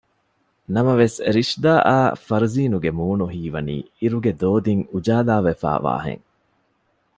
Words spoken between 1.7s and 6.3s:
އާއި ފަރުޒީނުގެ މޫނު ހީވަނީ އިރުގެ ދޯދިން އުޖާލާވެފައި ވާހެން